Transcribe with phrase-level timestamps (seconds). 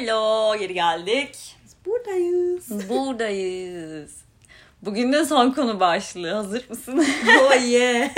[0.00, 1.56] Hello, geri geldik.
[1.86, 2.88] Buradayız.
[2.88, 4.16] Buradayız.
[4.82, 6.32] Bugün de son konu başlığı.
[6.32, 7.06] Hazır mısın?
[7.40, 8.10] oh yeah.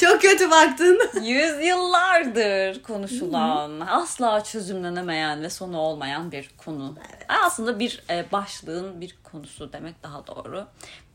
[0.00, 1.00] Çok kötü baktın.
[1.22, 6.94] Yüzyıllardır konuşulan, asla çözümlenemeyen ve sonu olmayan bir konu.
[7.28, 10.66] Aslında bir e, başlığın bir konusu demek daha doğru.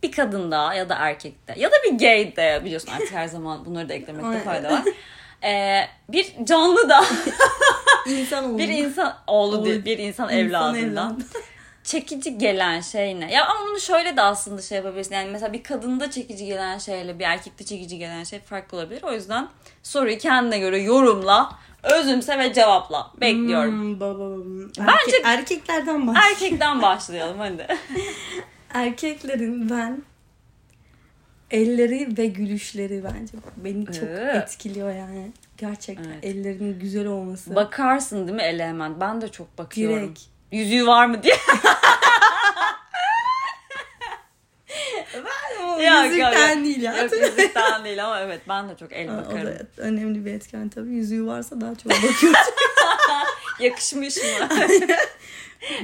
[0.04, 3.94] Bir kadında ya da erkekte ya da bir gayde biliyorsun artık her zaman bunları da
[3.94, 4.84] eklemekte fayda var.
[5.44, 7.04] E, bir canlı da
[8.06, 8.58] İnsan oldu.
[8.58, 11.24] bir insan oğlu Oğlu- değil, bir insan, İnsan evladından evladı.
[11.84, 13.32] çekici gelen şey ne?
[13.34, 15.16] Ya ama bunu şöyle de aslında şey yapabilirsin.
[15.16, 19.04] Yani mesela bir kadında çekici gelen şeyle bir erkekte çekici gelen şey farklı olabilir.
[19.04, 19.48] O yüzden
[19.84, 21.52] soruyu kendine göre yorumla,
[21.84, 23.12] özümse ve cevapla.
[23.22, 23.72] Bekliyorum.
[23.82, 24.44] Hmm, baba, baba.
[24.80, 26.18] Bence- Erkek- erkeklerden baş.
[26.32, 27.68] Erkekten başlayalım hadi.
[28.74, 30.04] Erkeklerin ben
[31.52, 34.44] elleri ve gülüşleri bence beni çok Ee.
[34.44, 35.32] etkiliyor yani.
[35.58, 36.24] Gerçekten Evet.
[36.26, 37.56] ellerinin güzel olması.
[37.56, 39.00] Bakarsın değil mi ele hemen?
[39.00, 40.04] Ben de çok bakıyorum.
[40.06, 40.20] Direkt.
[40.52, 41.36] Yüzüğü var mı diye.
[45.64, 46.66] O Yok, yüzükten yok.
[46.66, 46.98] değil ya.
[47.04, 49.46] Yok yüzükten değil ama evet ben de çok el o bakarım.
[49.46, 50.90] da önemli bir etken tabii.
[50.90, 52.40] Yüzüğü varsa daha çok bakıyoruz.
[53.60, 54.24] Yakışmış mı?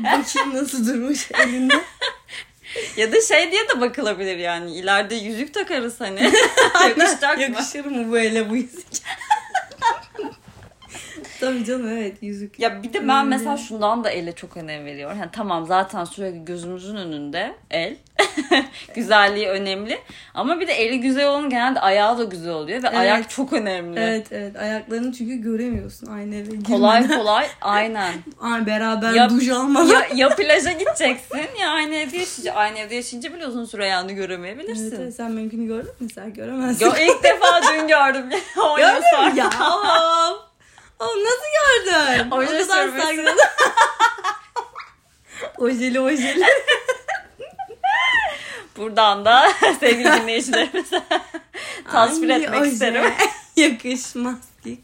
[0.03, 1.73] Bakayım nasıl durmuş elinde.
[2.97, 4.75] Ya da şey diye de bakılabilir yani.
[4.75, 6.19] İleride yüzük takarız hani.
[6.87, 7.43] Yakışacak mı?
[7.43, 8.85] Yakışır mı bu ele bu yüzük?
[11.39, 12.59] Tabii canım evet yüzük.
[12.59, 15.17] Ya bir de ben mesela şundan da ele çok önem veriyorum.
[15.19, 17.95] Yani tamam zaten sürekli gözümüzün önünde el.
[18.95, 19.99] Güzelliği önemli.
[20.33, 22.97] Ama bir de eli güzel olan genelde ayağı da güzel oluyor ve Evet.
[22.99, 23.99] ayak çok önemli.
[23.99, 26.63] Evet evet ayaklarını çünkü göremiyorsun aynı eve girmeden.
[26.63, 28.13] Kolay kolay aynen.
[28.41, 29.87] Ay, beraber Ya- duş almadan.
[29.93, 32.53] ya, ya plaja gideceksin ya aynı evde yaşayınca.
[32.53, 34.87] Aynı evde yaşayınca bile uzun süre ayağını göremeyebilirsin.
[34.89, 36.07] Evet, evet, sen mümkünü gördün mü?
[36.15, 36.85] Sen göremezsin.
[36.85, 38.25] Yo, ilk defa dün gördüm.
[38.57, 39.29] O yıl Gördün sonra.
[39.29, 39.49] mü ya?
[40.99, 41.23] Oğlum.
[41.23, 42.31] Nasıl gördün?
[42.37, 43.37] Oje o kadar sakladın.
[45.57, 46.43] ojeli ojeli.
[48.77, 51.03] Buradan da sevgili dinleyicilerimize
[51.91, 53.13] tasvir Hangi etmek oje isterim.
[53.55, 54.79] Yakışmaz ki.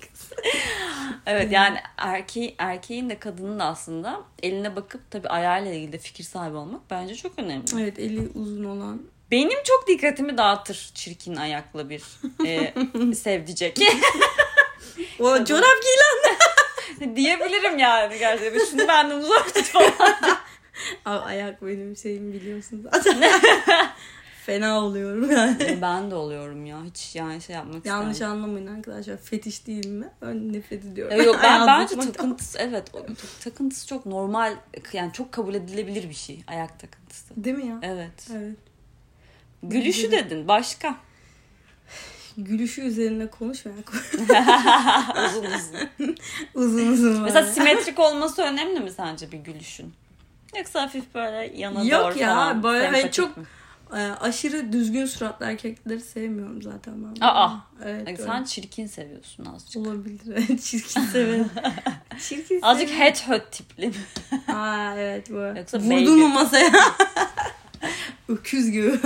[1.25, 6.23] Evet yani erkeği, erkeğin de kadının da aslında eline bakıp tabii ayağıyla ilgili de fikir
[6.23, 7.63] sahibi olmak bence çok önemli.
[7.81, 9.01] Evet eli uzun olan.
[9.31, 12.03] Benim çok dikkatimi dağıtır çirkin ayaklı bir
[12.45, 12.73] e,
[13.15, 13.77] sevdicek.
[15.19, 17.15] O çorap giy lan.
[17.15, 18.65] Diyebilirim yani gerçekten.
[18.65, 19.91] Şunu benden uzak tut falan.
[21.05, 23.23] Abi ayak benim şeyim biliyorsun zaten.
[24.45, 25.77] Fena oluyorum yani.
[25.81, 26.77] ben de oluyorum ya.
[26.83, 28.33] Hiç yani şey yapmak Yanlış istemem.
[28.33, 29.17] anlamayın arkadaşlar.
[29.17, 30.09] Fetiş değil mi?
[30.21, 31.21] Ben nefret ediyorum.
[31.23, 33.05] Yok ben bence takıntısı evet o-
[33.43, 34.55] takıntısı çok normal
[34.93, 37.33] yani çok kabul edilebilir bir şey ayak takıntısı.
[37.43, 37.79] Değil mi ya?
[37.81, 38.27] Evet.
[38.33, 38.55] Evet.
[39.63, 40.95] Gülüşü dedin başka.
[42.37, 43.77] Gülüşü üzerine konuşmayan
[45.25, 46.15] Uzun uzun.
[46.53, 47.21] uzun uzun.
[47.23, 49.93] Mesela simetrik olması önemli mi sence bir gülüşün?
[50.57, 52.63] Yoksa hafif böyle yana Yok doğru ya, falan.
[52.63, 53.43] böyle hani çok- mi?
[53.93, 57.21] Ee, aşırı düzgün suratlı erkekleri sevmiyorum zaten ben.
[57.25, 57.51] Aa.
[57.85, 58.17] Evet, öyle.
[58.17, 59.81] Sen çirkin seviyorsun azıcık.
[59.87, 60.57] olabilir.
[60.61, 61.49] Çirkin severim.
[62.19, 63.93] Çirkin Azıcık het höt tipli mi?
[64.53, 65.59] Aa evet böyle.
[65.59, 66.71] Yoksa Vurdun mu masaya?
[68.27, 68.99] Öküz gibi.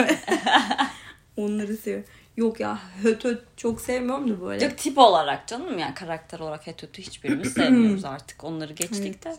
[1.38, 2.06] Onları seviyorum.
[2.38, 4.66] Yok ya höt höt çok sevmiyorum da böyle.
[4.66, 8.44] Yok tip olarak canım yani karakter olarak het hötü hiçbirimiz sevmiyoruz artık.
[8.44, 9.36] Onları geçtik de.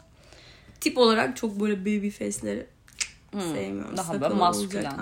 [0.81, 2.67] Tip olarak çok böyle baby face'leri
[3.33, 3.97] Hmm, sevmiyorum.
[3.97, 4.93] Daha Sakalı böyle maskülen.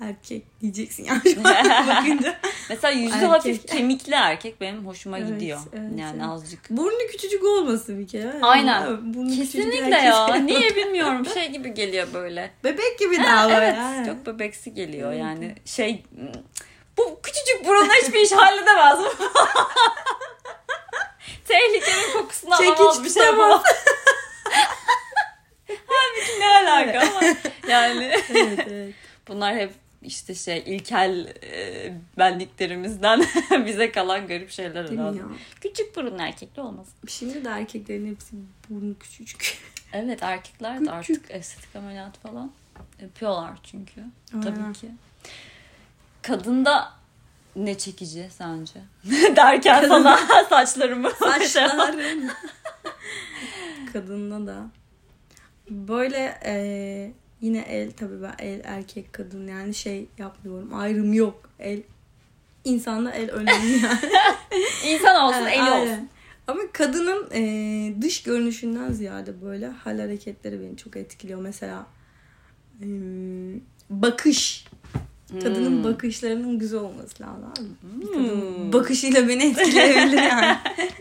[0.00, 1.20] erkek diyeceksin yani
[1.88, 2.36] bakınca.
[2.68, 3.28] Mesela yüzü Erkek.
[3.30, 5.60] hafif kemikli erkek benim hoşuma Evet, gidiyor.
[5.72, 6.28] evet, yani evet.
[6.28, 6.70] azıcık.
[6.70, 8.34] Burnu küçücük olmasın bir kere.
[8.42, 9.14] Aynen.
[9.14, 10.34] Burnu Kesinlikle ya.
[10.34, 11.26] Niye bilmiyorum.
[11.34, 12.50] Şey gibi geliyor böyle.
[12.64, 13.78] Bebek gibi Ha, daha böyle.
[13.96, 14.06] evet.
[14.06, 15.20] Çok bebeksi geliyor Evet.
[15.20, 15.54] yani.
[15.64, 16.02] Şey
[16.96, 18.98] bu küçücük burunla hiçbir iş halledemez.
[21.44, 23.62] Tehlikenin kokusunu Çekiç alamaz bir şey yapamaz.
[25.86, 27.20] Halbuki ne alaka ama
[27.68, 28.94] yani evet evet.
[29.28, 33.24] bunlar hep işte şey ilkel e, benliklerimizden
[33.66, 35.18] bize kalan garip şeyler Değil herhalde.
[35.60, 36.86] Küçük burun erkekli olmaz.
[37.08, 38.36] Şimdi de erkeklerin hepsi
[38.70, 39.58] burnu küçücük.
[39.92, 42.52] Evet erkekler de artık estetik ameliyat falan
[43.02, 44.04] yapıyorlar çünkü.
[44.34, 44.42] Aynen.
[44.42, 44.88] Tabii ki.
[46.30, 46.92] Kadında
[47.56, 48.80] ne çekici sence?
[49.36, 50.16] Derken sana
[50.50, 52.30] saçlarımı Saçlarım.
[53.92, 54.66] Kadında da.
[55.70, 60.74] Böyle e, yine el tabii ben el erkek kadın yani şey yapmıyorum.
[60.74, 61.50] Ayrım yok.
[61.58, 61.82] El
[62.64, 63.98] insanda el önemli yani.
[64.86, 65.92] İnsan olsun, eli aynen.
[65.92, 66.08] olsun.
[66.46, 71.40] Ama kadının e, dış görünüşünden ziyade böyle hal hareketleri beni çok etkiliyor.
[71.40, 71.86] Mesela
[72.82, 72.86] e,
[73.90, 74.66] bakış.
[75.42, 75.84] Kadının Hmm.
[75.84, 77.76] bakışlarının güzel olması lazım.
[77.82, 78.12] Bir Hmm.
[78.14, 80.56] kadın bakışıyla beni etkileyebilir yani.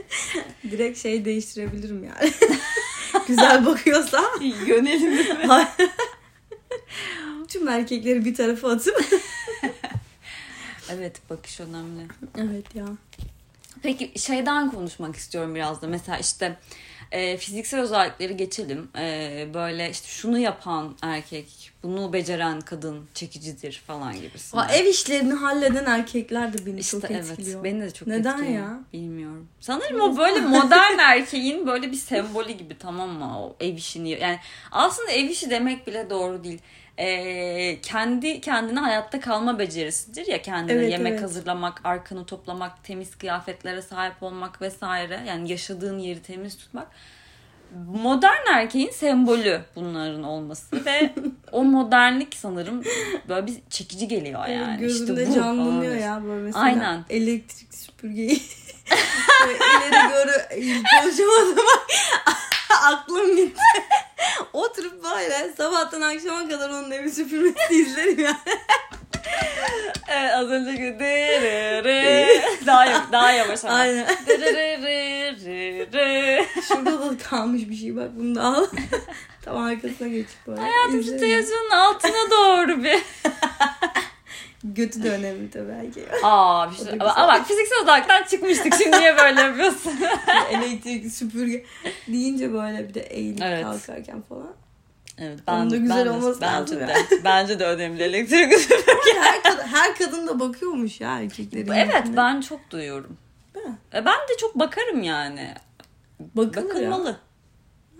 [0.72, 2.32] Direkt şey değiştirebilirim yani.
[3.28, 4.22] güzel bakıyorsa
[4.68, 5.28] Yönelim.
[7.48, 9.06] tüm erkekleri bir tarafa atıp
[10.92, 12.02] evet bakış önemli.
[12.38, 12.86] evet ya.
[13.84, 15.88] Peki şeyden konuşmak istiyorum biraz da.
[15.88, 16.58] Mesela işte
[17.12, 18.90] e, fiziksel özellikleri geçelim.
[18.98, 24.64] E, böyle işte şunu yapan erkek, bunu beceren kadın çekicidir falan gibisinden.
[24.64, 27.32] Ha, ev işlerini halleden erkekler de beni İşte çok evet.
[27.32, 27.64] etkiliyor.
[27.64, 28.64] Beni de çok Neden etkiliyor.
[28.64, 28.80] ya?
[28.94, 29.48] Bilmiyorum.
[29.60, 33.40] Sanırım o böyle modern erkeğin böyle bir sembolü gibi tamam mı?
[33.40, 34.10] O ev işini.
[34.10, 34.40] Yani
[34.72, 36.60] aslında ev işi demek bile doğru değil.
[36.98, 41.24] Ee, kendi kendine hayatta kalma becerisidir ya kendine Evet, yemek evet.
[41.24, 45.24] hazırlamak, arkanı toplamak, temiz kıyafetlere sahip olmak vesaire.
[45.28, 46.88] Yani yaşadığın yeri temiz tutmak.
[47.88, 51.14] Modern erkeğin sembolü bunların olması ve
[51.52, 52.84] o modernlik sanırım
[53.30, 54.80] böyle bir çekici geliyor yani.
[54.80, 56.02] Gözümde işte bu canlanıyor falan.
[56.06, 56.64] ya böyle mesela.
[56.64, 57.06] Aynen.
[57.10, 58.42] Elektrik süpürgeyi
[59.48, 60.32] ileri doğru
[61.02, 61.86] konuşamadım ama
[62.86, 63.62] aklım gitti.
[64.54, 68.38] Oturup böyle sabahtan akşama kadar onun evi süpürmesi izlerim yani.
[70.12, 71.00] Evet az önceki
[72.66, 73.74] daha, daha yavaş ama.
[73.74, 74.08] Aynen.
[76.68, 78.66] Şurada da kalmış bir şey bak bunu da al.
[79.46, 80.62] Tam arkasına geçip böyle.
[80.62, 83.00] Hayatım şu televizyonun altına doğru bir.
[84.64, 86.06] Götü de önemli tabii belki.
[86.24, 86.86] Aa bir şey.
[87.00, 88.74] Ama, ama bak fiziksel odaktan çıkmıştık.
[88.76, 89.94] Şimdi niye böyle yapıyorsun?
[90.52, 91.66] Elektrik süpürge
[92.08, 93.64] deyince böyle bir de eğilip Evet.
[93.64, 94.54] kalkarken falan.
[95.22, 96.92] Evet Onun da güzel ben de- olması bence lazım de.
[96.92, 96.98] ya.
[97.24, 98.72] Bence de önemli elektrik.
[99.22, 101.72] her, kadın, her kadın da bakıyormuş ya erkeklerin.
[101.72, 102.18] evet yüzüne.
[102.18, 103.18] ben çok duyuyorum.
[103.94, 105.54] E, Ben de çok bakarım yani.
[106.20, 107.10] Bakılır Bakılmalı.
[107.10, 107.16] Ya.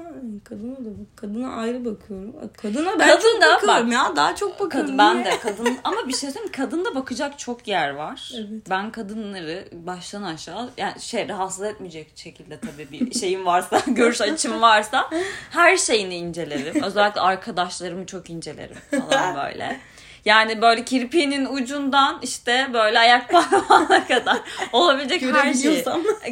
[0.10, 1.08] Ha, kadına da bak.
[1.16, 2.36] Kadına ayrı bakıyorum.
[2.62, 4.14] Kadına ben Kadın çok da bakıyorum ya.
[4.16, 4.98] Daha çok bakıyorum.
[4.98, 6.52] Kadın, ben de kadın ama bir şey söyleyeyim mi?
[6.52, 8.32] kadında bakacak çok yer var.
[8.36, 8.70] Evet.
[8.70, 14.62] Ben kadınları baştan aşağı yani şey rahatsız etmeyecek şekilde tabii bir şeyim varsa, görüş açım
[14.62, 15.10] varsa
[15.52, 16.84] her şeyini incelerim.
[16.84, 19.80] Özellikle arkadaşlarımı çok incelerim falan böyle.
[20.26, 24.38] Yani böyle kirpiğinin ucundan işte böyle ayak parmağına kadar
[24.74, 25.84] olabilecek her şeyi.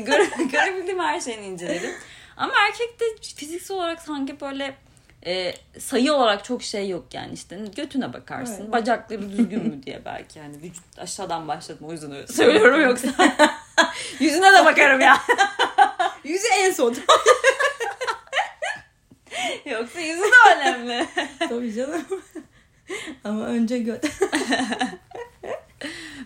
[0.06, 1.92] Göre, görebildiğim her şeyini incelerim.
[2.38, 3.06] Ama erkekte
[3.36, 4.76] fiziksel olarak sanki böyle
[5.26, 8.72] e, sayı olarak çok şey yok yani işte götüne bakarsın Evet.
[8.72, 13.08] bacakları düzgün mü diye belki yani vücut aşağıdan başladım o yüzden öyle söylüyorum yoksa
[14.20, 15.18] yüzüne de bakarım ya
[16.24, 16.96] Yüzü en son.
[19.66, 21.08] yoksa yüzü de önemli.
[21.40, 22.06] Tabii canım.
[23.24, 24.06] Ama önce göt.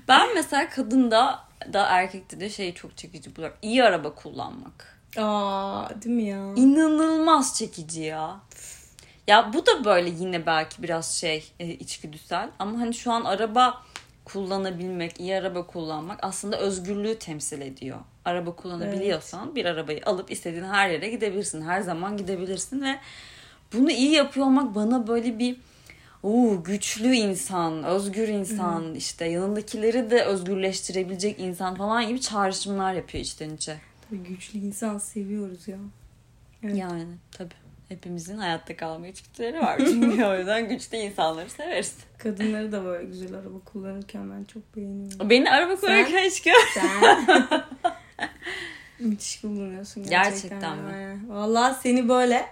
[0.07, 1.40] Ben mesela kadında
[1.74, 3.57] da erkekte de şeyi çok çekici buluyorum.
[3.62, 4.91] İyi araba kullanmak.
[5.18, 6.54] Aa değil mi ya?
[6.56, 8.40] İnanılmaz çekici ya.
[9.28, 13.84] Ya bu da böyle yine belki biraz şey e, içgüdüsel ama hani şu an araba
[14.25, 17.98] kullanabilmek, iyi araba kullanmak aslında özgürlüğü temsil ediyor.
[18.25, 21.62] Araba kullanabiliyorsan bir arabayı alıp istediğin her yere gidebilirsin.
[21.62, 23.00] Her zaman gidebilirsin ve
[23.74, 25.57] bunu iyi yapıyor olmak bana böyle bir
[26.24, 33.50] Oo, güçlü insan, özgür insan, işte yanındakileri de özgürleştirebilecek insan falan gibi çağrışımlar yapıyor içten
[33.50, 33.78] içe.
[34.18, 35.78] Güçlü insan seviyoruz ya.
[36.63, 36.75] Evet.
[36.78, 37.54] Yani tabii.
[37.90, 39.78] Hepimizin hayatta kalma içgüdüleri var.
[39.86, 41.96] Çünkü o yüzden güçlü insanları severiz.
[42.18, 45.30] Kadınları da böyle güzel araba kullanırken ben çok beğeniyorum.
[45.30, 46.54] Beni araba kullanırken hiç gör.
[46.74, 46.90] Sen
[49.00, 50.50] müthiş kullanıyorsun gerçekten.
[50.60, 51.04] Gerçekten mi?
[51.04, 51.19] Yani.
[51.30, 52.46] Vallahi seni böyle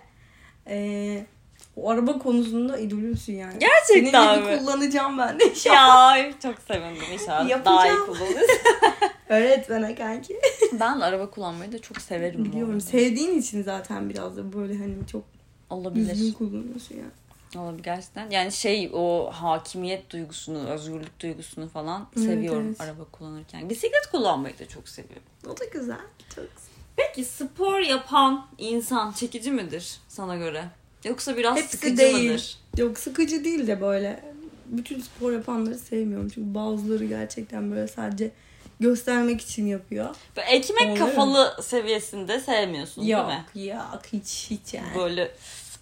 [0.68, 1.26] e,
[1.76, 3.60] o araba konusunda idolümsün yani.
[3.60, 4.60] Gerçekten Senin gibi mi?
[4.60, 6.18] kullanacağım ben de inşallah.
[6.18, 7.50] ya çok sevindim inşallah.
[7.50, 7.78] Yapacağım.
[7.78, 8.50] Daha iyi kullanırız.
[9.30, 10.40] Öğret bana kanki.
[10.80, 12.46] ben araba kullanmayı da çok severim.
[12.46, 12.82] Biliyorum.
[12.82, 15.24] Sevdiğin için zaten biraz da böyle hani çok
[15.70, 16.10] Olabilir.
[16.10, 17.06] düzgün kullanıyorsun ya.
[17.62, 18.30] Olabilir gerçekten.
[18.30, 22.82] Yani şey o hakimiyet duygusunu, özgürlük duygusunu falan Evet, seviyorum evet.
[22.82, 23.70] araba kullanırken.
[23.70, 25.24] Bisiklet kullanmayı da çok seviyorum.
[25.48, 25.98] O da güzel.
[26.36, 26.70] Çok güzel.
[26.96, 30.64] Peki spor yapan insan çekici midir sana göre?
[31.06, 32.30] Yoksa biraz Hepsi sıkıcı değil.
[32.30, 32.58] mıdır?
[32.78, 34.24] Yok sıkıcı değil de böyle
[34.66, 36.30] bütün spor yapanları sevmiyorum.
[36.30, 38.32] Çünkü bazıları gerçekten böyle sadece
[38.80, 40.16] göstermek için yapıyor.
[40.38, 43.74] Böyle ekmek Oluyor kafalı seviyesinde sevmiyorsun Yok değil mi?
[43.74, 44.96] yok hiç hiç yani.
[44.96, 45.32] Böyle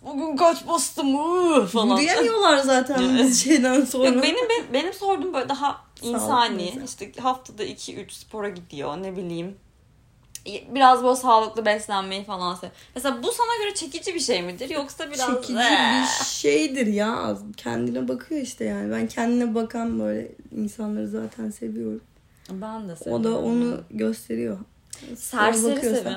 [0.02, 1.98] bugün kaç bastım ıı, falan.
[1.98, 3.20] Yürüyemiyorlar zaten Evet.
[3.26, 4.08] biz şeyden sonra.
[4.08, 6.74] Yok, benim, benim, benim sorduğum böyle daha insani.
[6.86, 9.56] işte haftada 2-3 spora gidiyor ne bileyim.
[10.76, 12.68] Biraz böyle sağlıklı beslenmeyi falan sev.
[12.96, 14.70] Mesela bu sana göre çekici bir şey midir?
[14.70, 15.28] Yoksa biraz...
[15.28, 16.02] Çekici Eee.
[16.02, 17.38] bir şeydir ya.
[17.58, 18.92] Kendine bakıyor işte yani.
[18.92, 22.02] Ben kendine bakan böyle insanları zaten seviyorum.
[22.52, 23.24] Ben de O seviyorum.
[23.24, 24.58] da onu gösteriyor.
[25.18, 26.14] Serseri seviyorum.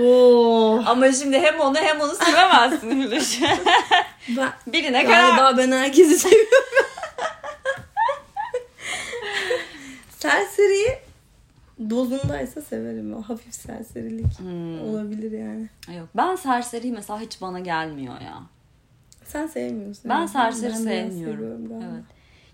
[0.00, 0.82] Oo.
[0.86, 3.40] Ama şimdi hem onu hem onu sevemezsin Hülüş.
[4.36, 5.36] Ben, Birine karar.
[5.36, 6.48] galiba ben herkesi seviyorum.
[10.18, 10.88] Serseriyi
[11.90, 13.14] Dozundaysa severim.
[13.14, 14.88] O hafif serserilik Hmm.
[14.88, 15.68] olabilir yani.
[15.98, 18.42] Yok ben serseri mesela hiç bana gelmiyor ya.
[19.24, 20.10] Sen sevmiyorsun.
[20.10, 21.36] Ben serseri Ben sevmiyorum.
[21.36, 21.84] seviyorum galiba.
[21.94, 22.04] Evet.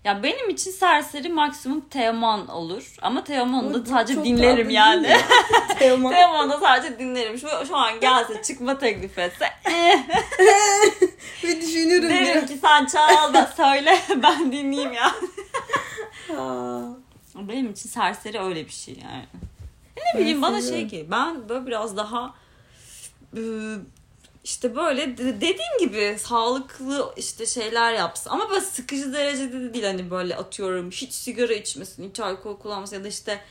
[0.03, 2.95] Ya benim için serseri maksimum Teoman olur.
[3.01, 5.07] Ama Teoman'ı da sadece dinlerim yani.
[5.07, 5.17] mi?
[5.79, 6.13] Teoman.
[6.13, 7.37] Teoman'ı da sadece dinlerim.
[7.37, 10.03] Şu, şu an gelse çıkma teklif etse eh,
[11.43, 12.49] Ve düşünüyorum derim biraz.
[12.49, 15.11] ki sen çal da söyle ben dinleyeyim ya.
[17.35, 19.25] Benim için serseri öyle bir şey yani.
[19.97, 22.33] Ne bileyim bana şey ki ben böyle biraz daha
[23.37, 23.41] e,
[24.43, 28.29] işte böyle de- dediğim gibi sağlıklı işte şeyler yapsın.
[28.29, 32.95] Ama böyle sıkıcı derecede de değil hani böyle atıyorum hiç sigara içmesin, hiç alkol kullanmasın
[32.95, 33.41] ya da işte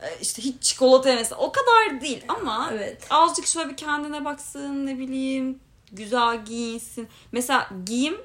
[0.00, 1.34] e, işte hiç çikolata yemesin.
[1.38, 3.06] O kadar değil ama evet.
[3.10, 5.58] azıcık şöyle bir kendine baksın ne bileyim
[5.92, 7.08] güzel giyinsin.
[7.32, 8.16] Mesela giyim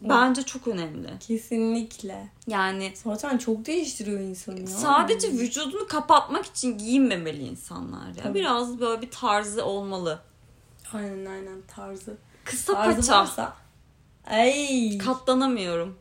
[0.00, 1.08] bence çok önemli.
[1.26, 2.28] Kesinlikle.
[2.46, 4.66] Yani Zaten çok değiştiriyor insanı ya.
[4.66, 8.22] Sadece vücudunu kapatmak için giyinmemeli insanlar ya.
[8.22, 8.38] Tabii.
[8.38, 10.20] Biraz böyle bir tarzı olmalı.
[10.92, 12.16] Aynen aynen tarzı.
[12.44, 13.20] Kısa Tarzı paça.
[13.20, 13.56] varsa.
[14.26, 14.98] Ay.
[14.98, 15.98] Katlanamıyorum.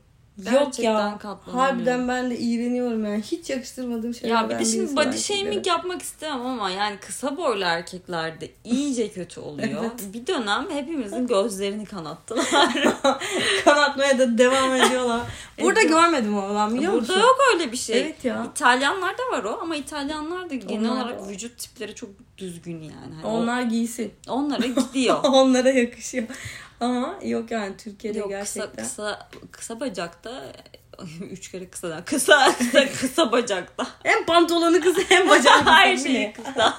[0.54, 1.20] Yok ya.
[1.52, 3.22] Harbiden ben de iğreniyorum yani.
[3.22, 4.36] Hiç yakıştırmadığım şeyler.
[4.36, 9.40] Ya bir de şimdi body shaming yapmak istemem ama yani kısa boylu erkeklerde iyice kötü
[9.40, 9.70] oluyor.
[9.82, 10.14] Evet.
[10.14, 12.46] Bir dönem hepimizin gözlerini kanattılar.
[13.66, 15.22] Kanatmaya da devam ediyorlar.
[15.62, 16.02] Burada Ediyor.
[16.02, 17.20] görmedim ama ben biliyor Burada musun?
[17.28, 18.02] yok öyle bir şey.
[18.02, 18.48] Evet ya.
[18.52, 21.30] İtalyanlarda var o ama İtalyanlar da genel Onlar olarak var.
[21.30, 23.16] vücut tipleri çok düzgün yani.
[23.22, 24.14] Hani Onlar giysin.
[24.28, 25.20] o- onlara gidiyor.
[25.24, 26.28] Onlara yakışıyor.
[26.80, 28.76] Ama yok yani Türkiye'de Yok gerçekten.
[28.76, 30.44] kısa kısa kısa bacakta
[31.32, 35.72] üç kere kısa kısa kısa kısa bacakta Hem pantolonu kısa hem bacağı kısa.
[35.76, 36.34] her şey ne?
[36.34, 36.78] kısa.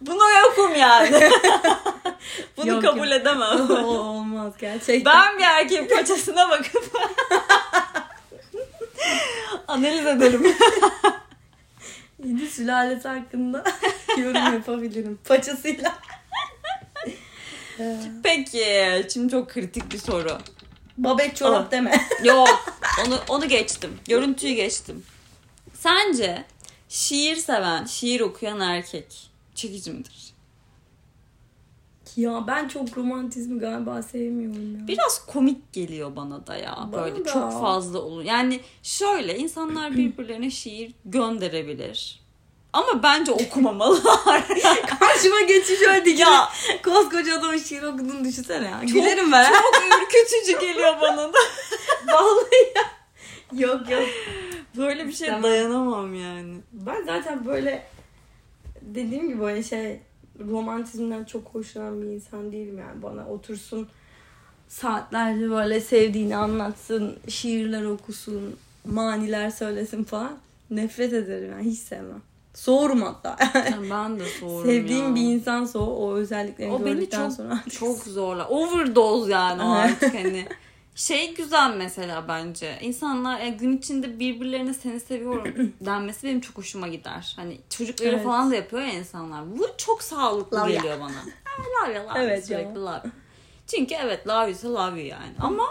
[0.00, 1.30] Buna yokum yani.
[2.56, 3.20] Bunu Yok, kabul yok.
[3.20, 3.70] edemem.
[3.70, 5.14] O olmaz gerçekten.
[5.14, 6.92] Ben bir erkeğin paçasına bakıp
[9.68, 10.56] analiz ederim.
[12.24, 13.64] Yedi sülalesi hakkında
[14.16, 15.18] yorum yapabilirim.
[15.28, 15.94] Paçasıyla.
[18.22, 20.38] Peki, şimdi çok kritik bir soru.
[20.98, 21.70] Babet çorap Aa.
[21.70, 22.00] deme.
[22.24, 22.74] Yok,
[23.06, 23.90] onu onu geçtim.
[24.08, 25.02] Görüntüyü geçtim.
[25.74, 26.44] Sence
[26.88, 30.34] şiir seven, şiir okuyan erkek çekici midir?
[32.16, 34.88] ya ben çok romantizmi galiba sevmiyorum ya.
[34.88, 36.88] Biraz komik geliyor bana da ya.
[36.92, 37.32] Bana Böyle da.
[37.32, 38.24] çok fazla olur.
[38.24, 42.23] Yani şöyle insanlar birbirlerine şiir gönderebilir.
[42.74, 44.44] Ama bence okumamalılar.
[45.00, 46.48] Karşıma geçiş öyle ya.
[46.84, 48.80] Koskoca adamın şiir okuduğunu düşünsene ya.
[48.82, 49.44] Gülerim ben.
[49.44, 51.38] çok ürkütücü geliyor bana da.
[52.12, 52.82] Vallahi ya.
[53.68, 54.02] Yok yok.
[54.76, 56.54] Böyle bir şey dayanamam yani.
[56.72, 57.86] Ben zaten böyle
[58.82, 60.00] dediğim gibi böyle şey
[60.50, 63.02] romantizmden çok hoşlanan bir insan değilim yani.
[63.02, 63.88] Bana otursun
[64.68, 70.38] saatlerce böyle sevdiğini anlatsın, şiirler okusun, maniler söylesin falan.
[70.70, 72.22] Nefret ederim yani hiç sevmem.
[72.54, 73.36] Soğurum hatta.
[73.54, 75.14] Yani ben de soğurum Sevdiğim ya.
[75.14, 77.60] bir insan soğu o özelliklerini O beni gördükten çok sonra.
[77.78, 78.48] çok zorla.
[78.48, 80.46] Overdose yani o artık hani.
[80.94, 82.78] Şey güzel mesela bence.
[82.80, 87.32] İnsanlar yani gün içinde birbirlerine seni seviyorum denmesi benim çok hoşuma gider.
[87.36, 88.24] Hani çocukları Evet.
[88.24, 89.58] falan da yapıyor ya insanlar.
[89.58, 90.76] Bu çok sağlıklı Love ya.
[90.80, 91.10] geliyor bana.
[91.44, 92.58] Ha, love ya, love Evet ya.
[92.58, 93.02] sürekli love.
[93.66, 95.32] Çünkü evet love ise love you yani.
[95.40, 95.64] Ama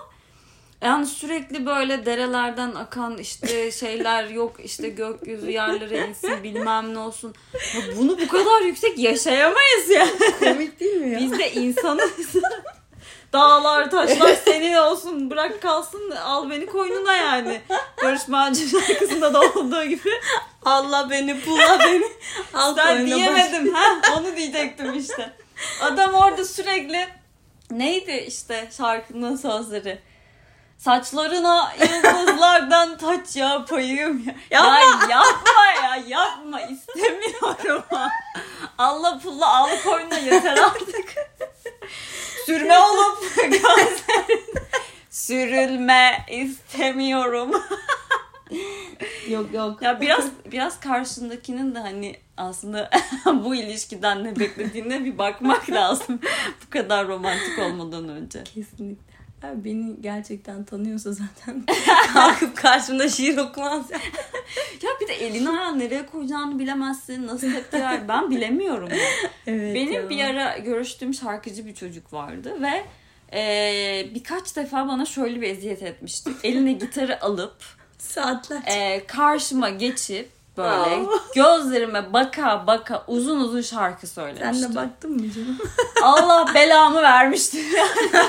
[0.83, 7.35] yani sürekli böyle derelerden akan işte şeyler yok işte gökyüzü yerlere insin bilmem ne olsun.
[7.53, 10.11] Ya bunu bu kadar yüksek yaşayamayız yani.
[10.39, 11.19] Komik değil mi ya?
[11.19, 12.35] Biz de insanız.
[13.33, 17.61] Dağlar taşlar senin olsun bırak kalsın al beni koynuna yani.
[18.03, 20.09] Barış Manço şarkısında da olduğu gibi.
[20.65, 22.05] Allah beni pulla beni.
[22.53, 25.33] Al Ben diyemedim ha onu diyecektim işte.
[25.81, 27.07] Adam orada sürekli
[27.71, 29.99] neydi işte şarkının sözleri.
[30.83, 34.25] Saçlarına yıldızlardan taç yapayım.
[34.27, 34.33] Ya.
[34.51, 34.79] Yapma.
[34.79, 37.83] Ya yapma ya yapma istemiyorum.
[38.77, 41.15] Allah pulla al koynuna yeter artık.
[42.45, 44.45] Sürme olup gözlerin
[45.09, 47.51] sürülme istemiyorum.
[49.29, 49.81] Yok yok.
[49.81, 52.89] Ya biraz biraz karşındakinin de hani aslında
[53.25, 56.19] bu ilişkiden ne beklediğine bir bakmak lazım.
[56.65, 58.43] bu kadar romantik olmadan önce.
[58.43, 59.12] Kesinlikle.
[59.43, 61.63] Abi beni gerçekten tanıyorsa zaten
[62.13, 63.97] kalkıp karşımda şiir okumaz ya.
[64.83, 67.27] Ya bir de elini ayağını nereye koyacağını bilemezsin.
[67.27, 68.89] Nasıl tepki ver ben bilemiyorum.
[68.89, 68.97] ya.
[69.47, 70.09] Evet Benim ya.
[70.09, 72.83] bir ara görüştüğüm şarkıcı bir çocuk vardı ve
[73.39, 76.31] e, birkaç defa bana şöyle bir eziyet etmişti.
[76.43, 77.55] Eline gitarı alıp
[77.97, 78.61] Saatler.
[78.65, 84.63] e, karşıma geçip böyle gözlerime baka baka uzun uzun şarkı söylemişti.
[84.63, 85.57] Sen de baktın mı canım?
[86.03, 88.25] Allah belamı vermişti yani.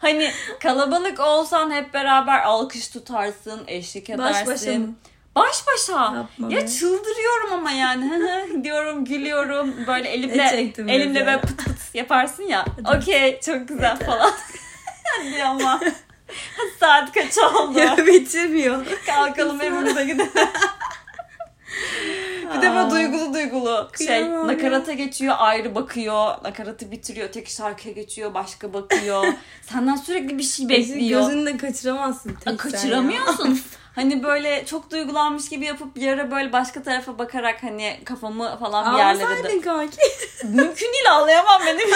[0.00, 0.30] Hani
[0.62, 4.46] kalabalık olsan hep beraber alkış tutarsın, eşlik edersin.
[4.46, 4.94] Baş başa mı?
[5.36, 5.92] Baş başa.
[6.14, 6.68] Yapma ya be.
[6.68, 8.64] çıldırıyorum ama yani.
[8.64, 9.86] Diyorum, gülüyorum.
[9.86, 12.64] Böyle elimle elimle böyle pıt pıt yaparsın ya.
[12.96, 14.32] Okey, çok güzel falan.
[15.18, 15.80] Hadi ama.
[16.80, 17.78] Saat kaç oldu?
[17.78, 18.86] Ya bitirmiyor.
[19.06, 20.30] Kalkalım evimize gidelim.
[22.56, 24.54] Bir de böyle duygulu duygulu şey Kıyamam ya.
[24.56, 29.24] nakarata geçiyor ayrı bakıyor nakaratı bitiriyor tek şarkıya geçiyor başka bakıyor
[29.62, 32.34] senden sürekli bir şey bekliyor Gözünü de kaçıramazsın.
[32.44, 33.60] tek kaçıramıyorsun
[33.94, 38.92] hani böyle çok duygulanmış gibi yapıp bir ara böyle başka tarafa bakarak hani kafamı falan
[38.94, 39.96] bir yerlere Ağlasaydın kanki.
[40.44, 41.88] mümkün değil ağlayamam benim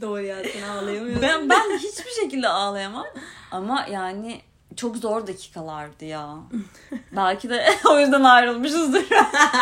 [0.00, 1.22] Doğru ya sen ağlayamıyorsun.
[1.22, 3.06] ben ben hiçbir şekilde ağlayamam
[3.50, 4.40] ama yani
[4.76, 6.36] çok zor dakikalardı ya.
[7.16, 9.04] Belki de o yüzden ayrılmışızdır.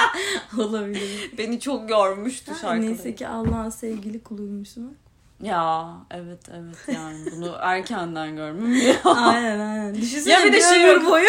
[0.58, 1.30] Olabilir.
[1.38, 2.80] Beni çok yormuştu şarkı.
[2.80, 4.96] Neyse ki Allah'ın sevgili kuluymuşsun.
[5.42, 8.96] Ya evet evet yani bunu erkenden görmem ya.
[9.04, 9.94] aynen aynen.
[9.94, 11.28] Düşünsene Ya bir de şey ömür boyu.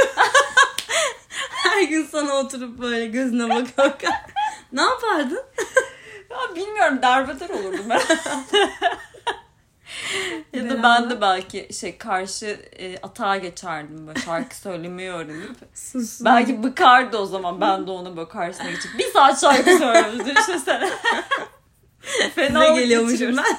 [1.49, 4.09] Her gün sana oturup böyle gözüne baka baka.
[4.71, 5.43] ne yapardın?
[6.29, 8.01] ya bilmiyorum derbeder olurdum ben.
[10.53, 15.55] Ya da ben de belki şey karşı e, atağa geçerdim böyle şarkı söylemeyi öğrenip.
[15.73, 16.21] Sus.
[16.25, 20.89] Belki bıkardı o zaman ben de ona böyle karşısına geçip bir saat şarkı söylüyoruz düşünsene.
[22.35, 23.57] Fena ne geliyormuşum ben.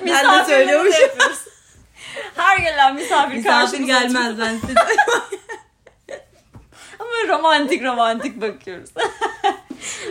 [0.06, 1.08] ben de söylüyormuşum.
[2.36, 4.74] Her gelen misafir, Misafir gelmez ben size.
[6.98, 8.90] Ama romantik romantik bakıyoruz.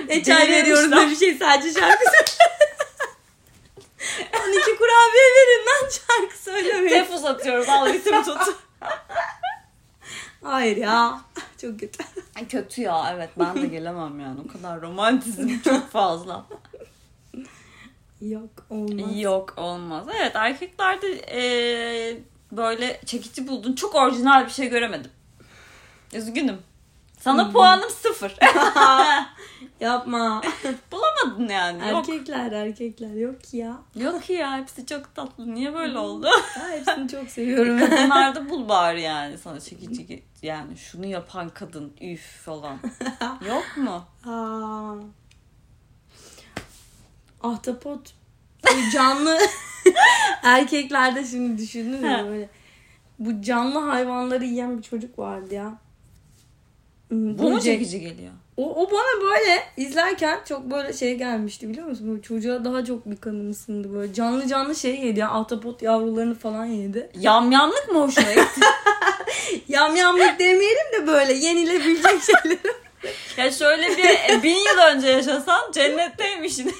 [0.07, 2.54] ne çay veriyoruz ne bir şey sadece şarkı söyle.
[4.19, 6.89] 12 kurabiye verin lan şarkı söylemeyin.
[6.89, 8.37] Tefus atıyoruz al ritim tut.
[10.43, 11.21] Hayır ya.
[11.61, 12.03] Çok kötü.
[12.49, 16.45] Kötü ya evet ben de gelemem yani o kadar romantizm çok fazla.
[18.21, 19.19] Yok olmaz.
[19.19, 20.05] Yok olmaz.
[20.19, 22.17] Evet erkeklerde eee,
[22.51, 23.73] böyle çekici buldun.
[23.75, 25.11] Çok orijinal bir şey göremedim.
[26.13, 26.61] Üzgünüm.
[27.25, 28.35] Sana puanım sıfır.
[29.79, 30.41] Yapma.
[30.91, 31.89] Bulamadın yani.
[31.89, 32.09] Yok.
[32.09, 33.77] erkekler erkekler yok ya.
[33.95, 35.55] Yok ya hepsi çok tatlı.
[35.55, 36.27] Niye böyle oldu?
[36.59, 37.79] Ha, hepsini çok seviyorum.
[37.89, 42.77] Kadınlarda bul bari yani sana çekici yani şunu yapan kadın üf falan.
[43.47, 44.05] Yok mu?
[44.31, 44.95] Aa.
[47.43, 48.13] Ahtapot.
[48.63, 49.39] Bu canlı
[50.43, 52.25] erkeklerde şimdi düşündün mü Ha.
[52.25, 52.49] böyle.
[53.19, 55.84] Bu canlı hayvanları yiyen bir çocuk vardı ya.
[57.11, 58.31] Bu mu çekici geliyor?
[58.57, 62.09] O, o bana böyle izlerken çok böyle şey gelmişti biliyor musun?
[62.09, 64.13] Böyle çocuğa daha çok bir kanım ısındı böyle.
[64.13, 65.31] Canlı canlı şey yedi ya.
[65.31, 67.09] Ahtapot yavrularını falan yedi.
[67.19, 68.61] Yamyamlık mı hoşuna gitti?
[69.67, 72.57] Yamyamlık demeyelim de böyle yenilebilecek şeyler.
[73.37, 76.73] ya şöyle bir e, bin yıl önce yaşasan cennetteymişsin.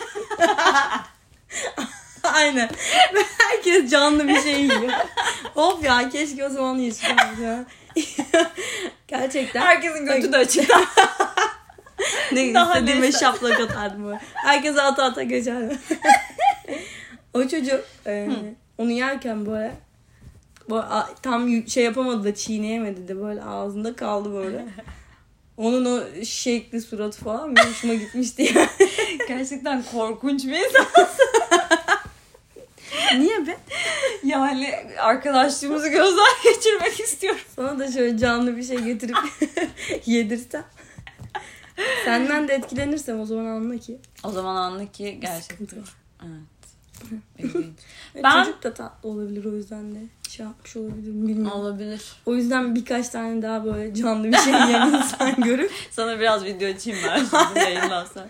[2.23, 2.69] Aynen.
[3.37, 4.91] Herkes canlı bir şey yiyor.
[5.53, 7.65] Hop ya keşke o zaman yaşayayım ya.
[9.07, 9.61] Gerçekten.
[9.61, 10.69] Herkesin götü de açık.
[12.31, 13.19] ne Daha istediğime neyse.
[13.19, 14.19] şaplak atardım böyle.
[14.33, 15.77] Herkese ata ata geçerdim.
[17.33, 18.29] o çocuk e,
[18.77, 19.71] onu yerken böyle,
[20.69, 24.65] böyle a- tam şey yapamadı da çiğneyemedi de böyle ağzında kaldı böyle.
[25.57, 28.69] Onun o şekli suratı falan benim hoşuma gitmişti ya.
[29.27, 30.85] Gerçekten korkunç bir insan.
[33.19, 33.57] Niye be?
[34.23, 37.41] Yani arkadaşlığımızı gözden geçirmek istiyorum.
[37.55, 39.17] Sana da şöyle canlı bir şey getirip
[40.05, 40.63] yedirsem.
[42.05, 43.97] Senden de etkilenirsem o zaman anla ki.
[44.23, 45.79] O zaman anla ki gerçekten.
[46.21, 46.31] Evet.
[47.39, 47.65] İlginç.
[48.15, 49.99] Ve Ben- Çocuk da tatlı olabilir o yüzden de
[50.29, 51.51] şey yapmış olabilir bilmiyorum.
[51.51, 52.01] Olabilir.
[52.25, 56.69] O yüzden birkaç tane daha böyle canlı bir şey yiyen insan görüp Sana biraz video
[56.69, 58.27] açayım ben şimdi yayınlarsan.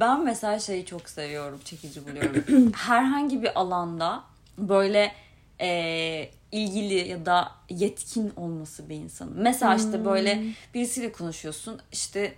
[0.00, 2.72] Ben mesela şeyi çok seviyorum, çekici buluyorum.
[2.76, 4.24] Herhangi bir alanda
[4.58, 5.12] böyle
[5.60, 9.42] e, ilgili ya da yetkin olması bir insanın.
[9.42, 11.80] Mesela işte böyle birisiyle konuşuyorsun.
[11.92, 12.34] işte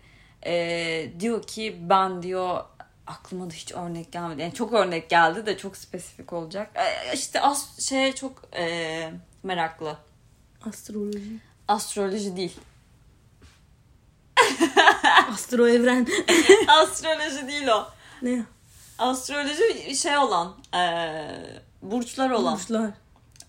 [0.46, 2.64] e, diyor ki ben diyor
[3.07, 4.42] aklıma da hiç örnek gelmedi.
[4.42, 6.70] Yani çok örnek geldi de çok spesifik olacak.
[6.74, 9.11] E, işte as şeye çok e,
[9.42, 9.96] meraklı.
[10.66, 11.38] astroloji.
[11.68, 12.59] Astroloji değil.
[15.33, 16.07] Astro evren.
[16.68, 17.87] Astroloji değil o.
[18.22, 18.42] ne?
[18.98, 21.24] Astroloji şey olan, eee,
[21.83, 22.55] burçlar olan.
[22.55, 22.90] Burçlar.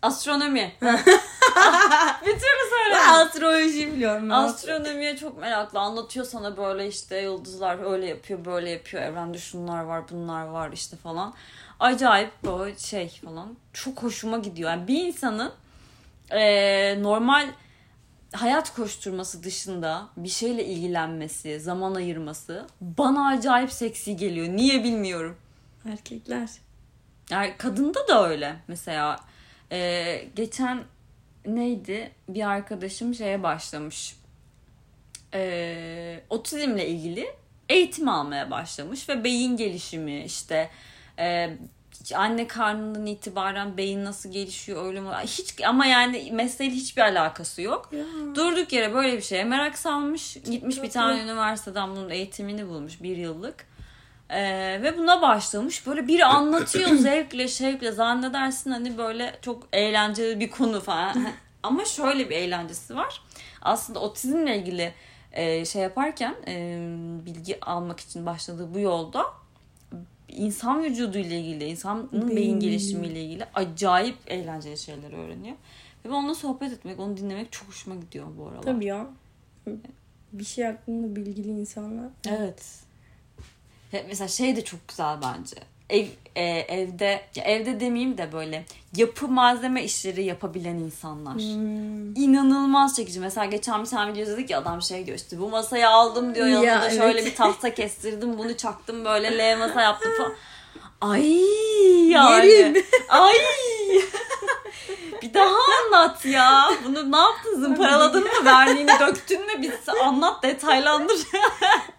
[0.02, 0.74] Astronomi.
[2.26, 2.96] Bir türlü söyle.
[2.96, 4.30] Ben astroloji biliyorum.
[4.30, 4.36] ben.
[4.36, 5.80] Astronomiye çok meraklı.
[5.80, 9.04] Anlatıyor sana böyle işte yıldızlar öyle yapıyor, böyle yapıyor.
[9.04, 11.34] Evrende şunlar var, bunlar var işte falan.
[11.80, 13.56] Acayip böyle şey falan.
[13.74, 14.70] Çok hoşuma gidiyor.
[14.70, 15.52] Yani bir insanın
[16.32, 17.48] eee, normal
[18.36, 24.48] hayat koşturması dışında bir şeyle ilgilenmesi, zaman ayırması bana acayip seksi geliyor.
[24.48, 25.38] Niye bilmiyorum.
[25.92, 26.50] Erkekler.
[27.30, 28.56] Yani kadında da öyle.
[28.68, 29.20] Mesela
[29.72, 30.84] e, geçen
[31.46, 32.12] neydi?
[32.30, 34.16] Bir arkadaşım şeye başlamış.
[35.34, 37.28] E, otizmle ilgili
[37.70, 40.70] eğitim almaya başlamış ve beyin gelişimi işte
[41.20, 41.58] e,
[42.16, 45.10] anne karnından itibaren beyin nasıl gelişiyor öyle mi?
[45.24, 47.90] Hiç ama yani mesleğiyle hiçbir alakası yok.
[47.92, 48.04] Ya.
[48.36, 50.34] Durduk yere böyle bir şeye merak salmış.
[50.34, 53.66] Gitmiş bir tane üniversiteden bunun eğitimini bulmuş bir yıllık.
[54.30, 55.88] Ee, ve buna başlamış.
[55.88, 61.28] Böyle biri anlatıyor zevkle şevkle zannedersin hani böyle çok eğlenceli bir konu falan.
[61.64, 63.22] Ama şöyle bir eğlencesi var.
[63.62, 64.94] Aslında otizmle ilgili
[65.32, 66.78] e, şey yaparken e,
[67.26, 69.26] bilgi almak için başladığı bu yolda
[70.30, 72.60] insan vücudu ile ilgili, insanın beyin, Beyin.
[72.60, 75.56] gelişimiyle ilgili acayip eğlenceli şeyler öğreniyor.
[76.06, 78.62] Ve ben onunla sohbet etmek, onu dinlemek çok hoşuma gidiyor bu aralar.
[78.64, 79.08] Tabii ya.
[80.34, 82.10] Bir şey hakkında bilgili insanlar.
[82.28, 82.80] Evet.
[83.92, 85.56] Ya mesela şey de çok güzel bence.
[85.90, 91.34] Ev e, evde evde demeyeyim de böyle yapı malzeme işleri yapabilen insanlar.
[91.34, 92.16] Hmm.
[92.16, 93.20] İnanılmaz çekici.
[93.20, 96.48] Mesela geçen bir tane video izledik ya adam şey diyor işte bu masayı aldım diyor
[96.48, 96.98] yanında Ya, evet.
[96.98, 100.34] şöyle bir tahta kestirdim bunu çaktım böyle L masa yaptım falan.
[101.02, 101.32] Ay
[102.10, 102.48] yani.
[102.48, 102.86] Yerim.
[103.10, 103.34] Ay.
[105.26, 106.70] bir daha anlat ya.
[106.86, 108.30] Bunu ne yaptın zımparaladın mı?
[108.46, 109.62] Verniğini döktün mü?
[109.62, 109.72] Bir
[110.04, 111.18] anlat detaylandır.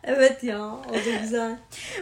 [0.09, 0.59] Evet ya.
[0.65, 1.57] O da güzel.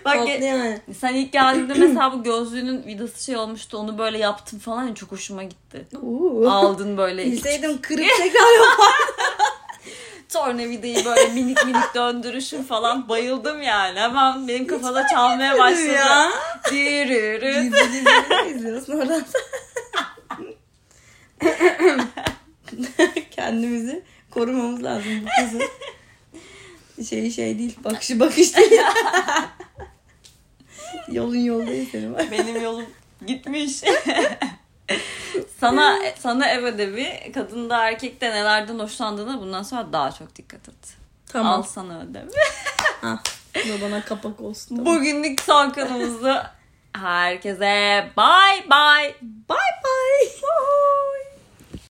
[0.04, 0.80] Bak Tatlı ge- yani.
[1.00, 3.78] sen ilk geldiğinde mesela bu gözlüğünün vidası şey olmuştu.
[3.78, 5.86] Onu böyle yaptım falan ya çok hoşuma gitti.
[6.02, 6.48] Oo.
[6.50, 7.24] Aldın böyle.
[7.24, 8.94] Bilseydim kırıp tekrar yapar.
[10.32, 13.08] Tornavidayı böyle minik minik döndürüşüm falan.
[13.08, 14.00] Bayıldım yani.
[14.00, 15.92] Hemen benim kafada çalmaya başladı.
[15.92, 16.30] ya.
[16.70, 17.62] Dürürü.
[17.62, 19.22] Gizli gizli izliyorsun oradan.
[23.30, 25.62] Kendimizi korumamız lazım bu kızın.
[27.08, 27.76] Şey şey değil.
[27.84, 28.72] Bakışı bakış değil.
[31.08, 32.16] Yolun yol değil senin.
[32.30, 32.86] Benim yolum
[33.26, 33.80] gitmiş.
[35.60, 40.96] sana sana ev ödevi kadında erkekte nelerden hoşlandığına bundan sonra daha çok dikkat et.
[41.28, 41.64] Al Tamam.
[41.64, 42.30] sana ödevi.
[43.00, 43.22] Ha,
[43.54, 44.76] bu da bana kapak olsun.
[44.76, 44.94] Tamam.
[44.94, 46.34] Bugünlük son konumuzu
[46.92, 49.14] herkese bye bye.
[49.48, 50.30] Bye bye.